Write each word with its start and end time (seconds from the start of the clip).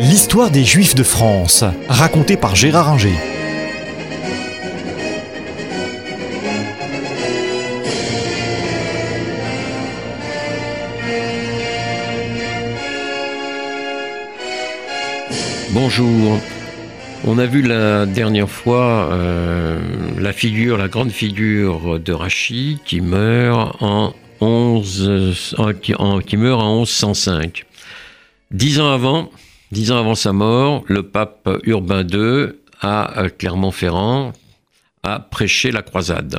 L'histoire 0.00 0.50
des 0.50 0.64
Juifs 0.64 0.94
de 0.94 1.02
France, 1.02 1.64
racontée 1.88 2.36
par 2.36 2.54
Gérard 2.54 2.90
Inger. 2.90 3.14
Bonjour. 15.70 16.38
On 17.24 17.38
a 17.38 17.46
vu 17.46 17.62
la 17.62 18.06
dernière 18.06 18.48
fois 18.48 19.08
euh, 19.12 19.78
la 20.18 20.32
figure, 20.32 20.76
la 20.78 20.88
grande 20.88 21.10
figure 21.10 21.98
de 21.98 22.12
Rachid 22.12 22.78
qui 22.84 23.00
meurt 23.00 23.76
en 23.82 24.14
11, 24.40 25.54
en- 25.58 25.72
qui, 25.72 25.94
en- 25.94 26.20
qui 26.20 26.36
meurt 26.36 26.62
en 26.62 26.80
1105. 26.84 27.64
Dix 28.52 28.78
ans 28.80 28.92
avant, 28.92 29.30
dix 29.72 29.92
ans 29.92 29.98
avant 29.98 30.14
sa 30.14 30.32
mort, 30.32 30.84
le 30.88 31.02
pape 31.02 31.48
Urbain 31.64 32.06
II 32.06 32.48
à 32.80 33.20
euh, 33.20 33.28
Clermont-Ferrand 33.28 34.32
a 35.02 35.20
prêché 35.20 35.70
la 35.70 35.82
croisade. 35.82 36.38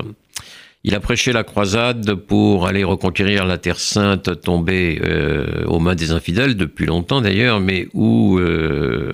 Il 0.84 0.96
a 0.96 1.00
prêché 1.00 1.34
la 1.34 1.44
croisade 1.44 2.14
pour 2.14 2.68
aller 2.68 2.84
reconquérir 2.84 3.46
la 3.46 3.58
Terre 3.58 3.80
Sainte 3.80 4.42
tombée 4.42 5.02
euh, 5.04 5.66
aux 5.66 5.80
mains 5.80 5.96
des 5.96 6.12
infidèles 6.12 6.56
depuis 6.56 6.86
longtemps 6.86 7.22
d'ailleurs, 7.22 7.60
mais 7.60 7.88
où 7.94 8.38
euh, 8.38 9.12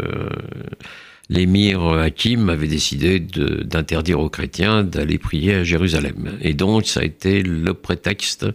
l'émir 1.30 1.88
Hakim 1.88 2.50
avait 2.50 2.68
décidé 2.68 3.20
d'interdire 3.20 4.20
aux 4.20 4.30
chrétiens 4.30 4.84
d'aller 4.84 5.18
prier 5.18 5.56
à 5.56 5.64
Jérusalem. 5.64 6.38
Et 6.42 6.54
donc 6.54 6.86
ça 6.86 7.00
a 7.00 7.04
été 7.04 7.42
le 7.42 7.74
prétexte 7.74 8.46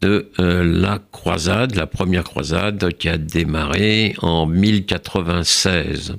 de 0.00 0.30
euh, 0.38 0.62
la 0.64 1.00
croisade, 1.12 1.74
la 1.74 1.86
première 1.86 2.24
croisade 2.24 2.92
qui 2.94 3.08
a 3.08 3.18
démarré 3.18 4.14
en 4.22 4.46
1096. 4.46 6.16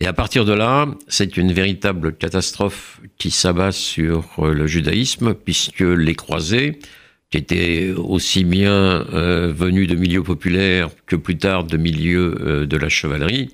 Et 0.00 0.06
à 0.06 0.12
partir 0.12 0.44
de 0.44 0.52
là, 0.52 0.86
c'est 1.08 1.36
une 1.36 1.52
véritable 1.52 2.14
catastrophe 2.14 3.00
qui 3.18 3.30
s'abat 3.30 3.72
sur 3.72 4.28
euh, 4.38 4.52
le 4.52 4.66
judaïsme, 4.66 5.34
puisque 5.34 5.80
les 5.80 6.14
croisés, 6.14 6.78
qui 7.30 7.38
étaient 7.38 7.92
aussi 7.96 8.44
bien 8.44 8.72
euh, 8.72 9.52
venus 9.54 9.88
de 9.88 9.94
milieux 9.94 10.22
populaires 10.22 10.90
que 11.06 11.16
plus 11.16 11.38
tard 11.38 11.64
de 11.64 11.76
milieux 11.76 12.66
de 12.66 12.76
la 12.76 12.88
chevalerie, 12.88 13.50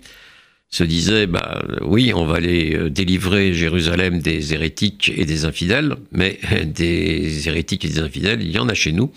se 0.70 0.82
disaient, 0.82 1.26
bah, 1.26 1.62
oui, 1.82 2.12
on 2.14 2.24
va 2.24 2.36
aller 2.36 2.90
délivrer 2.90 3.52
Jérusalem 3.54 4.20
des 4.20 4.54
hérétiques 4.54 5.12
et 5.14 5.24
des 5.24 5.44
infidèles, 5.44 5.94
mais 6.10 6.40
des 6.64 7.48
hérétiques 7.48 7.84
et 7.84 7.88
des 7.88 8.00
infidèles, 8.00 8.42
il 8.42 8.50
y 8.50 8.58
en 8.58 8.68
a 8.68 8.74
chez 8.74 8.92
nous. 8.92 9.12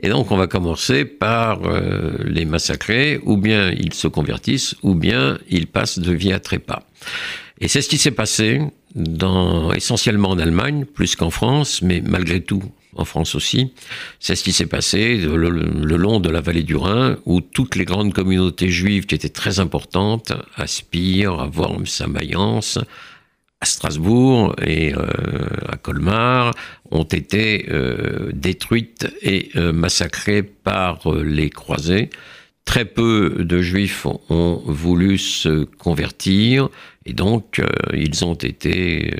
Et 0.00 0.08
donc 0.08 0.30
on 0.30 0.36
va 0.36 0.46
commencer 0.46 1.04
par 1.04 1.64
euh, 1.64 2.12
les 2.24 2.44
massacrer, 2.44 3.20
ou 3.24 3.36
bien 3.36 3.70
ils 3.70 3.94
se 3.94 4.08
convertissent, 4.08 4.74
ou 4.82 4.94
bien 4.94 5.38
ils 5.48 5.66
passent 5.66 5.98
de 5.98 6.12
vie 6.12 6.32
à 6.32 6.40
trépas. 6.40 6.82
Et 7.60 7.68
c'est 7.68 7.82
ce 7.82 7.88
qui 7.88 7.98
s'est 7.98 8.10
passé 8.10 8.60
dans, 8.94 9.72
essentiellement 9.72 10.30
en 10.30 10.38
Allemagne, 10.38 10.84
plus 10.84 11.14
qu'en 11.16 11.30
France, 11.30 11.82
mais 11.82 12.02
malgré 12.04 12.40
tout 12.40 12.62
en 12.96 13.04
France 13.04 13.34
aussi. 13.34 13.72
C'est 14.20 14.36
ce 14.36 14.44
qui 14.44 14.52
s'est 14.52 14.66
passé 14.66 15.16
le, 15.16 15.48
long 15.48 16.20
de 16.20 16.28
la 16.28 16.40
vallée 16.40 16.62
du 16.62 16.76
Rhin, 16.76 17.16
où 17.24 17.40
toutes 17.40 17.76
les 17.76 17.84
grandes 17.84 18.12
communautés 18.12 18.68
juives 18.68 19.06
qui 19.06 19.14
étaient 19.14 19.28
très 19.28 19.60
importantes, 19.60 20.32
à 20.56 20.66
Spire, 20.66 21.40
à 21.40 21.46
Worms, 21.46 21.86
à 22.00 22.06
Mayence, 22.06 22.78
à 23.62 23.64
Strasbourg 23.64 24.56
et 24.60 24.92
euh, 24.92 24.98
à 25.68 25.76
Colmar 25.76 26.52
ont 26.90 27.04
été 27.04 27.66
euh, 27.70 28.30
détruites 28.34 29.08
et 29.22 29.50
euh, 29.54 29.72
massacrées 29.72 30.42
par 30.42 31.00
les 31.22 31.48
croisés. 31.48 32.10
Très 32.64 32.84
peu 32.84 33.36
de 33.38 33.62
juifs 33.62 34.06
ont 34.28 34.62
voulu 34.66 35.16
se 35.18 35.64
convertir 35.64 36.68
et 37.06 37.12
donc 37.12 37.60
ils 37.92 38.24
ont 38.24 38.34
été 38.34 39.12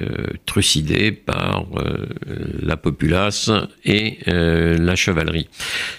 trucidés 0.46 1.10
par 1.10 1.66
la 2.62 2.76
populace 2.76 3.50
et 3.84 4.18
la 4.26 4.94
chevalerie. 4.94 5.48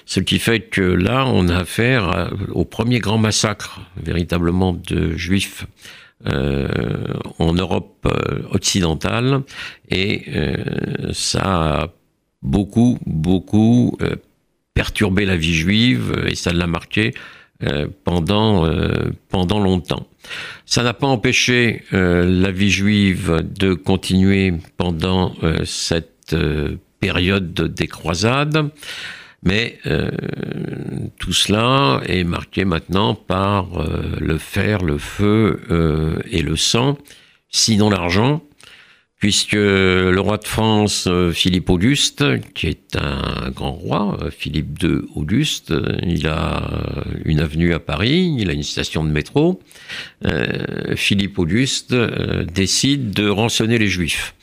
Ce 0.06 0.22
qui 0.22 0.40
fait 0.40 0.62
que 0.62 0.82
là, 0.82 1.26
on 1.28 1.50
a 1.50 1.58
affaire 1.58 2.32
au 2.54 2.64
premier 2.64 3.00
grand 3.00 3.18
massacre 3.18 3.82
véritablement 3.98 4.72
de 4.72 5.18
juifs 5.18 5.66
en 6.26 7.54
Europe 7.54 8.06
euh, 8.06 8.44
occidentale 8.52 9.42
et 9.90 10.24
euh, 10.30 11.12
ça 11.14 11.42
a 11.44 11.90
beaucoup, 12.42 12.98
beaucoup 13.06 13.98
euh, 14.02 14.16
perturbé 14.74 15.26
la 15.26 15.38
vie 15.38 15.54
juive 15.54 16.26
et 16.28 16.36
ça 16.36 16.54
l'a 16.54 16.68
marqué 16.68 17.14
euh, 17.64 17.88
pendant, 18.04 18.66
euh, 18.66 19.12
pendant 19.30 19.60
longtemps. 19.60 20.08
Ça 20.66 20.84
n'a 20.84 20.94
pas 20.94 21.08
empêché 21.08 21.84
euh, 21.94 22.26
la 22.26 22.52
vie 22.52 22.72
juive 22.72 23.44
de 23.44 23.74
continuer 23.74 24.54
pendant 24.78 25.34
euh, 25.44 25.64
cette 25.66 26.34
euh, 26.34 26.76
période 27.00 27.54
des 27.54 27.88
croisades. 27.88 28.70
Mais 29.44 29.80
euh, 29.86 30.10
tout 31.20 31.34
cela 31.34 32.02
est 32.06 32.24
marqué 32.24 32.64
maintenant 32.64 33.14
par 33.14 33.78
euh, 33.78 34.16
le 34.20 34.38
fer, 34.38 34.84
le 34.84 34.98
feu 34.98 35.62
euh, 35.70 36.18
et 36.32 36.42
le 36.42 36.56
sang, 36.56 36.98
sinon 37.50 37.90
l'argent, 37.90 38.42
puisque 39.20 39.54
le 39.54 40.18
roi 40.18 40.38
de 40.38 40.46
France, 40.46 41.08
euh, 41.08 41.32
Philippe 41.32 41.70
Auguste, 41.70 42.24
qui 42.54 42.68
est 42.68 42.96
un 42.96 43.50
grand 43.52 43.74
roi, 43.74 44.18
euh, 44.22 44.32
Philippe 44.32 44.82
II 44.82 45.02
Auguste, 45.16 45.74
il 46.04 46.26
a 46.28 47.04
une 47.26 47.42
avenue 47.42 47.74
à 47.74 47.80
Paris, 47.80 48.36
il 48.40 48.50
a 48.50 48.54
une 48.54 48.64
station 48.64 49.04
de 49.04 49.10
métro, 49.10 49.62
Philippe 50.96 51.38
Auguste 51.38 51.94
décide 51.94 53.12
de 53.12 53.28
rançonner 53.28 53.78
les 53.78 53.88
Juifs. 53.88 54.36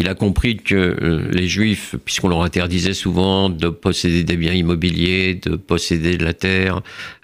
Il 0.00 0.08
a 0.08 0.14
compris 0.14 0.56
que 0.56 0.74
euh, 0.74 1.28
les 1.30 1.46
Juifs, 1.46 1.94
puisqu'on 2.02 2.28
leur 2.28 2.42
interdisait 2.42 2.94
souvent 2.94 3.50
de 3.50 3.68
posséder 3.68 4.24
des 4.24 4.38
biens 4.38 4.54
immobiliers, 4.54 5.34
de 5.34 5.56
posséder 5.56 6.16
de 6.16 6.24
la 6.24 6.32
terre, 6.32 6.80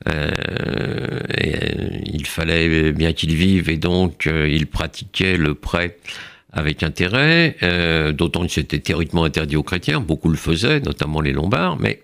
euh, 0.07 0.31
euh, 1.41 1.89
il 2.05 2.27
fallait 2.27 2.93
bien 2.93 3.15
qu'ils 3.15 3.35
vivent 3.35 3.71
et 3.71 3.79
donc 3.79 4.29
ils 4.29 4.67
pratiquaient 4.67 5.39
le 5.39 5.55
prêt 5.55 5.97
avec 6.53 6.83
intérêt, 6.83 7.57
d'autant 8.15 8.47
que 8.47 8.53
c'était 8.53 8.79
théoriquement 8.79 9.25
interdit 9.25 9.57
aux 9.57 9.63
chrétiens, 9.63 10.01
beaucoup 10.01 10.29
le 10.29 10.37
faisaient, 10.37 10.81
notamment 10.81 11.21
les 11.21 11.33
Lombards, 11.33 11.79
mais 11.79 12.03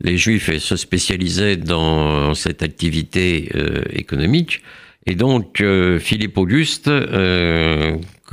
les 0.00 0.16
Juifs 0.16 0.56
se 0.58 0.76
spécialisaient 0.76 1.56
dans 1.56 2.34
cette 2.34 2.62
activité 2.62 3.50
économique. 3.90 4.62
Et 5.06 5.14
donc, 5.14 5.62
Philippe 5.98 6.38
Auguste 6.38 6.90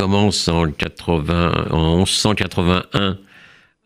commence 0.02 0.48
en, 0.48 0.72
80, 0.72 1.68
en 1.70 1.98
1181 1.98 3.20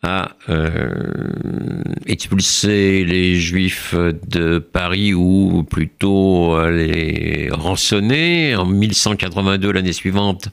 à 0.02 0.30
euh, 0.48 1.82
expulser 2.06 3.04
les 3.04 3.34
Juifs 3.34 3.94
de 3.94 4.58
Paris 4.58 5.12
ou 5.12 5.62
plutôt 5.64 6.54
à 6.54 6.70
les 6.70 7.50
rançonner. 7.52 8.56
En 8.56 8.64
1182, 8.64 9.70
l'année 9.70 9.92
suivante, 9.92 10.48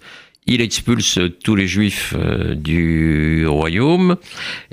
il 0.46 0.62
expulse 0.62 1.20
tous 1.44 1.56
les 1.56 1.68
Juifs 1.68 2.14
euh, 2.18 2.56
du 2.56 3.46
royaume. 3.48 4.18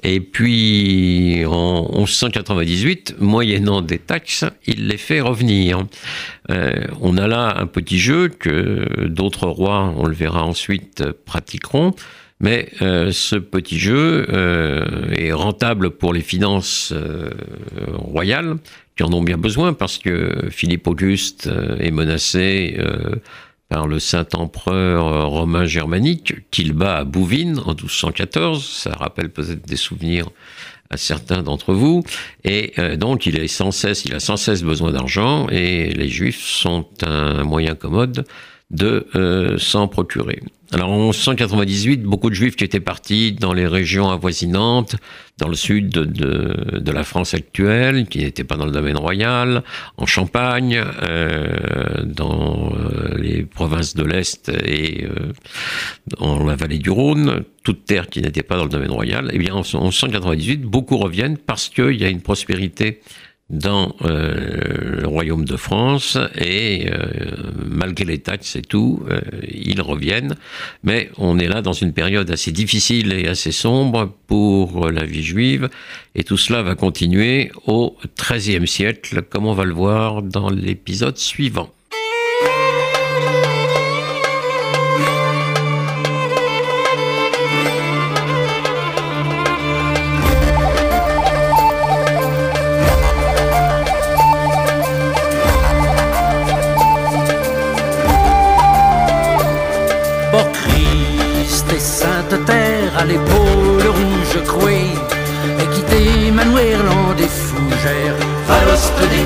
Et 0.03 0.20
puis, 0.20 1.44
en 1.47 1.88
1198, 1.98 3.16
moyennant 3.20 3.81
des 3.81 3.98
taxes, 3.98 4.44
il 4.66 4.88
les 4.88 4.97
fait 4.97 5.20
revenir. 5.20 5.86
Euh, 6.50 6.86
on 7.00 7.16
a 7.16 7.28
là 7.28 7.54
un 7.58 7.66
petit 7.66 7.98
jeu 7.98 8.28
que 8.28 9.06
d'autres 9.06 9.47
rois, 9.47 9.94
on 9.97 10.06
le 10.06 10.14
verra 10.14 10.44
ensuite, 10.44 11.04
pratiqueront. 11.25 11.94
Mais 12.42 12.70
euh, 12.81 13.12
ce 13.12 13.37
petit 13.37 13.78
jeu 13.78 14.26
est 15.12 15.32
rentable 15.32 15.91
pour 15.91 16.14
les 16.14 16.22
finances 16.22 16.94
royales, 17.87 18.56
qui 18.97 19.02
en 19.02 19.12
ont 19.12 19.22
bien 19.22 19.37
besoin, 19.37 19.75
parce 19.75 19.99
que 19.99 20.49
Philippe 20.50 20.87
Auguste 20.87 21.50
est 21.78 21.90
menacé 21.90 22.78
par 23.70 23.87
le 23.87 23.99
saint-empereur 23.99 25.06
euh, 25.06 25.25
romain 25.25 25.64
germanique, 25.64 26.34
qu'il 26.50 26.75
bat 26.75 26.99
à 26.99 27.05
Bouvines 27.05 27.61
en 27.61 27.70
1214. 27.70 28.62
Ça 28.67 28.93
rappelle 28.93 29.31
peut-être 29.31 29.67
des 29.67 29.76
souvenirs 29.76 30.28
à 30.90 30.96
certains 30.96 31.43
d'entre 31.43 31.72
vous. 31.72 32.02
Et 32.44 32.72
euh, 32.78 32.96
donc, 32.96 33.26
il, 33.26 33.38
est 33.38 33.49
sans 33.49 33.70
cesse, 33.70 34.05
il 34.05 34.14
a 34.14 34.20
sans 34.20 34.37
cesse 34.37 34.62
besoin 34.62 34.90
d'argent, 34.90 35.46
et 35.49 35.93
les 35.94 36.08
Juifs 36.08 36.44
sont 36.44 36.87
un 37.02 37.44
moyen 37.44 37.76
commode 37.76 38.26
de 38.70 39.06
euh, 39.17 39.58
s'en 39.58 39.88
procurer. 39.88 40.40
Alors 40.72 40.93
en 40.93 41.06
1198, 41.08 42.05
beaucoup 42.05 42.31
de 42.31 42.34
juifs 42.37 42.55
qui 42.55 42.62
étaient 42.62 42.78
partis 42.78 43.32
dans 43.32 43.52
les 43.52 43.67
régions 43.67 44.08
avoisinantes, 44.08 44.94
dans 45.38 45.49
le 45.49 45.56
sud 45.56 45.88
de, 45.88 46.93
la 46.93 47.02
France 47.02 47.34
actuelle, 47.34 48.06
qui 48.06 48.19
n'étaient 48.19 48.44
pas 48.44 48.56
dans 48.56 48.67
le 48.67 48.70
domaine 48.70 48.96
royal, 48.96 49.64
en 49.96 50.06
Champagne, 50.06 50.81
euh, 51.02 52.05
dans 52.05 52.72
euh, 52.72 53.17
les 53.19 53.43
provinces 53.43 53.96
de 53.96 54.05
l'Est 54.05 54.49
et 54.64 55.08
dans 56.19 56.44
la 56.44 56.55
vallée 56.55 56.78
du 56.78 56.90
Rhône, 56.90 57.43
toute 57.64 57.84
terre 57.84 58.08
qui 58.08 58.22
n'était 58.22 58.44
pas 58.44 58.56
dans 58.56 58.64
le 58.64 58.70
domaine 58.70 58.93
royal, 58.93 59.31
eh 59.32 59.38
bien 59.38 59.55
en 59.55 59.62
1198, 59.62 60.62
beaucoup 60.62 60.99
reviennent 60.99 61.37
parce 61.37 61.69
qu'il 61.69 62.00
y 62.00 62.05
a 62.05 62.08
une 62.08 62.22
prospérité 62.22 63.00
dans 63.49 63.96
le 64.05 65.08
royaume 65.08 65.44
de 65.44 65.56
France 65.56 66.17
et 66.38 66.88
malgré 67.70 68.05
les 68.05 68.19
taxes 68.19 68.56
et 68.56 68.62
tout, 68.62 69.02
ils 69.49 69.81
reviennent. 69.81 70.37
Mais 70.82 71.11
on 71.17 71.38
est 71.38 71.49
là 71.49 71.62
dans 71.62 71.72
une 71.72 71.93
période 71.93 72.31
assez 72.31 72.52
difficile 72.52 73.12
et 73.12 73.28
assez 73.28 73.52
sombre 73.52 74.12
pour 74.26 74.90
la 74.90 75.05
vie 75.05 75.22
juive 75.22 75.69
et 76.14 76.25
tout 76.25 76.37
cela 76.37 76.62
va 76.62 76.75
continuer 76.75 77.50
au 77.67 77.96
XIIIe 78.19 78.67
siècle, 78.67 79.22
comme 79.22 79.46
on 79.46 79.55
va 79.55 79.64
le 79.64 79.75
voir 79.75 80.22
dans 80.22 80.50
l'épisode 80.50 81.17
suivant. 81.19 81.70
À 102.99 103.05
l'épaule 103.05 103.87
rouge 103.88 104.44
crouée, 104.47 104.94
et 105.58 105.67
quitter 105.75 106.31
Manuel 106.31 106.79
des 107.17 107.29
fougères, 107.29 108.14
Valoste 108.47 109.00
des 109.11 109.25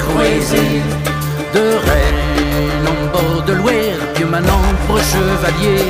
de 1.55 1.65
Rennes 1.87 2.88
en 2.93 3.12
bord 3.12 3.43
de 3.43 3.53
Loire, 3.55 4.00
puis 4.15 4.25
maintenant 4.25 4.62
chevalier, 5.11 5.85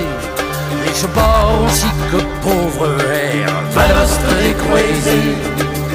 les 0.85 0.95
chevaux 0.95 1.67
ainsi 1.67 1.87
que 2.11 2.21
pauvre 2.43 2.89
air, 3.13 3.49
Valoste 3.73 4.21
des 4.43 4.55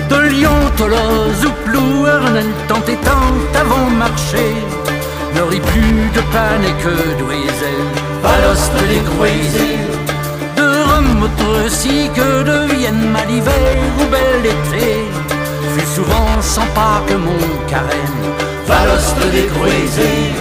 de 0.09 0.19
Lyon, 0.30 0.59
Toloz 0.77 1.45
ou 1.45 1.51
Plouerne, 1.65 2.44
tant 2.68 2.83
et 2.88 2.97
tant 2.97 3.59
avant 3.59 3.89
marché, 3.89 4.53
n'aurait 5.35 5.65
plus 5.71 6.09
de 6.13 6.21
panne 6.31 6.63
et 6.63 6.83
que 6.83 6.95
d'oiselle, 8.21 8.50
Valoste 8.57 8.88
des 8.88 10.10
autre 11.24 11.69
si 11.69 12.10
que 12.16 12.44
devienne 12.44 13.12
mal 13.12 13.30
hiver 13.30 13.77
ou 14.00 14.06
bel 14.12 14.45
été. 14.45 15.06
Fut 15.75 15.95
souvent 15.95 16.42
sans 16.42 16.66
pas 16.74 17.01
que 17.07 17.13
mon 17.13 17.39
carême. 17.68 18.19
Valoste 18.68 19.31
décroisé 19.31 20.33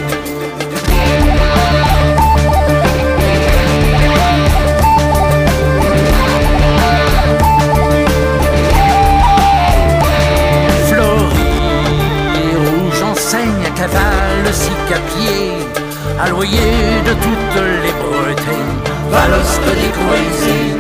Florie 10.89 12.57
rouge 12.57 13.03
enseigne 13.03 13.65
à 13.67 13.71
cavale, 13.71 14.53
si 14.53 14.71
qu'à 14.89 15.01
pied, 15.11 15.88
loyer 16.27 17.01
de 17.07 17.13
toutes 17.13 17.63
les 17.83 17.93
Bretagnes 18.03 18.79
Valoste 19.11 19.61
décroisé 19.65 20.77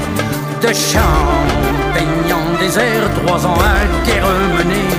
de 0.60 0.74
champagne 0.74 2.32
en 2.32 2.58
désert, 2.58 3.08
trois 3.22 3.46
ans 3.46 3.54
à 3.54 4.06
guerre 4.06 4.26
menée. 4.56 4.94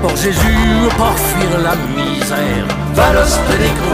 Pour 0.00 0.16
Jésus, 0.16 0.88
pour 0.96 1.18
fuir 1.18 1.58
la 1.62 1.74
misère, 1.96 2.64
Valoste 2.94 3.40
des 3.58 3.88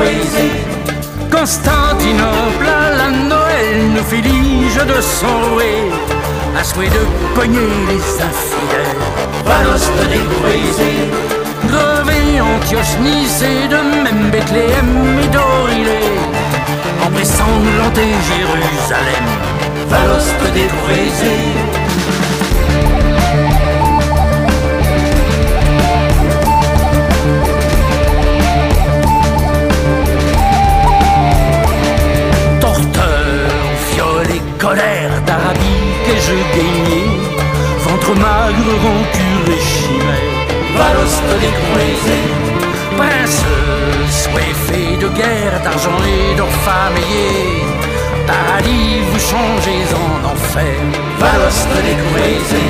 Constantinople 1.30 2.66
à 2.66 2.96
la 2.96 3.10
Noël 3.10 3.90
nous 3.94 4.04
filige 4.04 4.76
de 4.76 5.00
son 5.00 5.50
rouet, 5.50 5.90
à 6.58 6.62
souhait 6.62 6.88
de 6.88 7.34
cogner 7.34 7.58
les 7.88 8.22
infidèles, 8.22 8.96
Valoste 9.44 10.08
des 10.10 10.22
Grevé 10.40 11.43
Antioche, 12.56 12.98
Nice 13.02 13.42
et 13.42 13.68
de 13.68 13.76
même 13.76 14.30
Bethléem 14.30 15.18
et 15.22 15.28
Dorilé, 15.28 16.04
en 17.04 17.10
et 17.98 18.14
Jérusalem. 18.30 19.24
Fiole 33.90 34.30
et 34.30 34.58
colère 34.58 35.10
d'Arabie 35.26 35.84
que 36.06 36.14
je 36.26 36.36
gagnais 36.56 37.10
Ventre 37.78 38.14
magre, 38.14 38.72
rancure 38.82 39.54
et 39.54 39.60
chimère 39.60 40.33
Valoste 40.76 41.22
décroisé 41.40 42.20
Prince, 42.96 43.44
soifé 44.10 44.96
de 45.00 45.08
guerre, 45.08 45.60
d'argent 45.62 45.98
et 46.06 46.36
d'or 46.36 46.48
paradis, 48.26 49.00
vous 49.10 49.18
changez 49.18 49.84
en 49.94 50.32
enfer. 50.32 50.74
Les 51.86 51.96
crazy. 52.10 52.68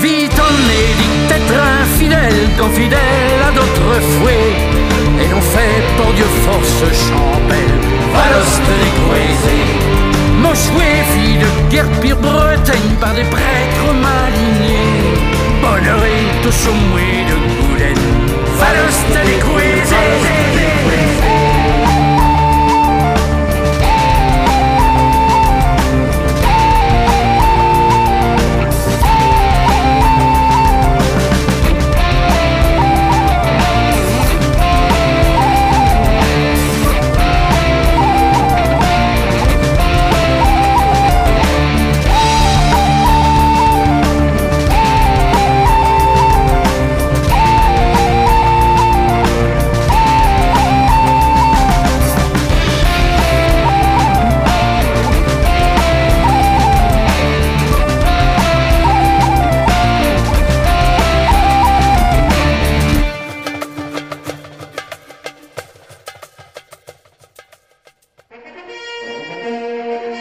Vite 0.00 0.38
en 0.38 0.56
édite 0.82 1.30
être 1.30 1.58
infidèle, 1.82 2.48
fidèle 2.74 3.42
à 3.48 3.52
d'autres 3.52 4.00
fouets. 4.12 4.56
Et 5.22 5.28
l'on 5.28 5.40
fait 5.40 5.82
pour 5.96 6.12
Dieu 6.14 6.28
force 6.44 6.84
champelle. 7.06 7.78
Valoste 8.12 8.70
les 8.82 8.94
crazy. 9.02 9.62
Mochoué, 10.42 10.90
fille 11.12 11.38
de 11.38 11.70
guerre 11.70 11.90
pire 12.00 12.16
Bretagne 12.16 12.94
par 13.00 13.14
des 13.14 13.24
prêtres 13.24 13.90
malignés. 14.08 15.04
Bonheur 15.62 16.04
et 16.04 16.42
tout 16.42 16.48
de 16.48 17.13
Fare 18.56 18.80
un 18.80 18.90
steady 18.90 19.38
queen. 19.38 19.83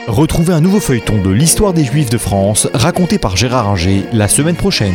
Retrouvez 0.08 0.54
un 0.54 0.60
nouveau 0.60 0.82
feuilleton 0.82 1.22
de 1.22 1.30
l'histoire 1.30 1.74
des 1.74 1.86
Juifs 1.86 2.10
de 2.10 2.18
France 2.18 2.68
raconté 2.74 3.18
par 3.18 3.38
Gérard 3.38 3.70
Inger 3.70 4.04
la 4.12 4.28
semaine 4.28 4.58
prochaine. 4.58 4.94